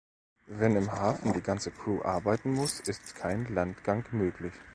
Wenn 0.47 0.75
im 0.77 0.91
Hafen 0.91 1.31
die 1.31 1.43
ganze 1.43 1.69
Crew 1.69 2.01
arbeiten 2.01 2.53
muss, 2.53 2.79
ist 2.79 3.13
kein 3.13 3.45
Landgang 3.53 4.03
möglich. 4.13 4.53